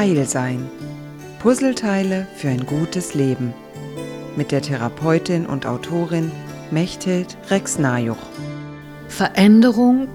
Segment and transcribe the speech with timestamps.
[0.00, 0.66] Heil sein.
[1.40, 3.52] Puzzleteile für ein gutes Leben.
[4.34, 6.32] Mit der Therapeutin und Autorin
[6.70, 8.16] Mechthild Rex-Najuch.
[9.08, 10.08] Veränderung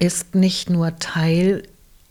[0.00, 1.62] ist nicht nur Teil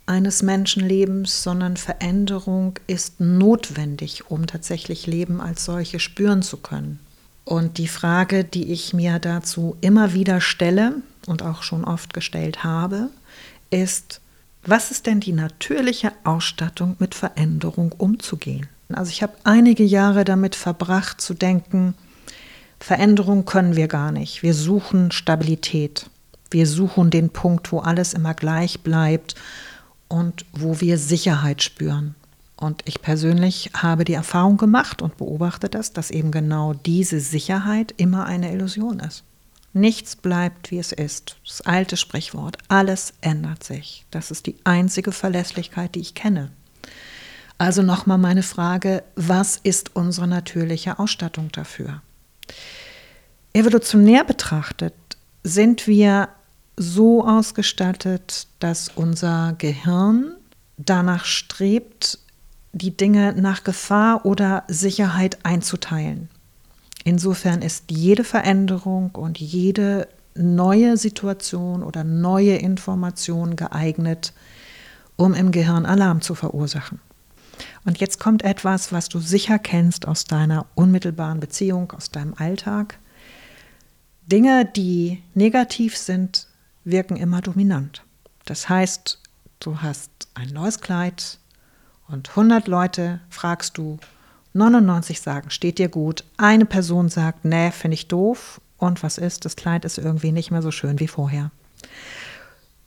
[0.05, 7.02] eines Menschenlebens, sondern Veränderung ist notwendig, um tatsächlich Leben als solche spüren zu können.
[7.43, 10.93] Und die Frage, die ich mir dazu immer wieder stelle
[11.28, 13.09] und auch schon oft gestellt habe,
[13.70, 14.21] ist,
[14.64, 18.68] was ist denn die natürliche Ausstattung, mit Veränderung umzugehen?
[18.93, 21.96] Also ich habe einige Jahre damit verbracht zu denken,
[22.79, 24.43] Veränderung können wir gar nicht.
[24.43, 26.10] Wir suchen Stabilität.
[26.50, 29.36] Wir suchen den Punkt, wo alles immer gleich bleibt
[30.07, 32.16] und wo wir Sicherheit spüren.
[32.58, 37.94] Und ich persönlich habe die Erfahrung gemacht und beobachte das, dass eben genau diese Sicherheit
[37.98, 39.23] immer eine Illusion ist.
[39.73, 41.38] Nichts bleibt, wie es ist.
[41.48, 42.58] Das alte Sprichwort.
[42.67, 44.06] Alles ändert sich.
[44.12, 46.52] Das ist die einzige Verlässlichkeit, die ich kenne.
[47.58, 52.02] Also nochmal meine Frage, was ist unsere natürliche Ausstattung dafür?
[53.54, 54.94] Evolutionär betrachtet
[55.44, 56.30] sind wir
[56.76, 60.34] so ausgestattet, dass unser Gehirn
[60.78, 62.20] danach strebt,
[62.73, 66.30] die Dinge nach Gefahr oder Sicherheit einzuteilen.
[67.04, 74.34] Insofern ist jede Veränderung und jede neue Situation oder neue Information geeignet,
[75.16, 77.00] um im Gehirn Alarm zu verursachen.
[77.86, 82.98] Und jetzt kommt etwas, was du sicher kennst aus deiner unmittelbaren Beziehung, aus deinem Alltag.
[84.24, 86.48] Dinge, die negativ sind,
[86.84, 88.04] wirken immer dominant.
[88.46, 89.20] Das heißt,
[89.60, 91.40] du hast ein neues Kleid
[92.08, 94.00] und 100 Leute fragst du,
[94.54, 96.24] 99 sagen, steht dir gut.
[96.38, 98.60] Eine Person sagt, nee, finde ich doof.
[98.78, 99.46] Und was ist?
[99.46, 101.52] Das Kleid ist irgendwie nicht mehr so schön wie vorher.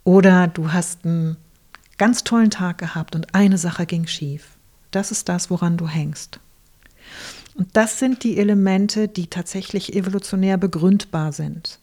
[0.03, 1.37] Oder du hast einen
[1.97, 4.57] ganz tollen Tag gehabt und eine Sache ging schief.
[4.91, 6.41] Das ist das, woran du hängst.
[7.55, 11.79] Und das sind die Elemente, die tatsächlich evolutionär begründbar sind.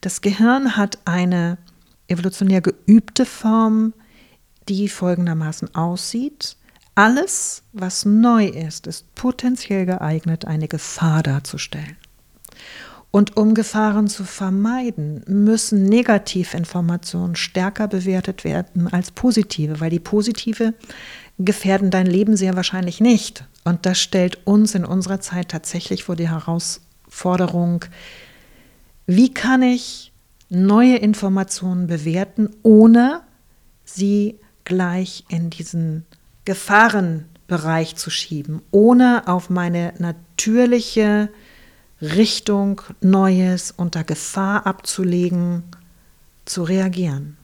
[0.00, 1.58] Das Gehirn hat eine
[2.08, 3.94] evolutionär geübte Form,
[4.68, 6.56] die folgendermaßen aussieht.
[6.96, 11.98] Alles, was neu ist, ist potenziell geeignet, eine Gefahr darzustellen.
[13.10, 20.72] Und um Gefahren zu vermeiden, müssen Negativinformationen stärker bewertet werden als positive, weil die positive
[21.38, 23.44] gefährden dein Leben sehr wahrscheinlich nicht.
[23.64, 27.84] Und das stellt uns in unserer Zeit tatsächlich vor die Herausforderung,
[29.06, 30.12] wie kann ich
[30.48, 33.20] neue Informationen bewerten, ohne
[33.84, 36.06] sie gleich in diesen
[36.46, 41.28] Gefahrenbereich zu schieben, ohne auf meine natürliche
[42.00, 45.64] Richtung Neues unter Gefahr abzulegen,
[46.46, 47.36] zu reagieren.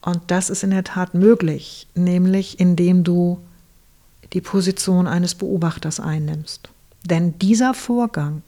[0.00, 3.40] Und das ist in der Tat möglich, nämlich indem du
[4.32, 6.70] die Position eines Beobachters einnimmst.
[7.04, 8.42] Denn dieser Vorgang,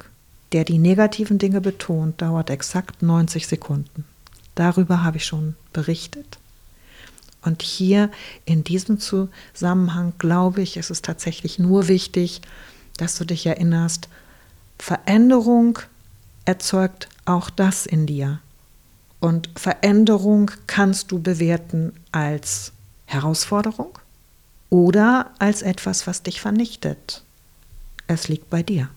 [0.53, 4.04] der die negativen Dinge betont, dauert exakt 90 Sekunden.
[4.54, 6.38] Darüber habe ich schon berichtet.
[7.43, 8.10] Und hier
[8.44, 12.43] in diesem Zusammenhang glaube ich, ist es tatsächlich nur wichtig,
[12.97, 14.09] dass du dich erinnerst,
[14.78, 15.78] Veränderung
[16.44, 18.41] erzeugt auch das in dir.
[19.21, 22.72] Und Veränderung kannst du bewerten als
[23.06, 23.99] Herausforderung
[24.70, 27.22] oder als etwas, was dich vernichtet.
[28.06, 28.88] Es liegt bei dir.